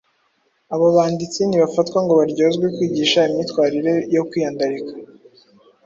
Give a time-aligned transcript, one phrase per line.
[0.73, 4.93] Abo banditsi ntibafatwa ngo baryozwe kwigisha imyitwarire yo kwiyandarika,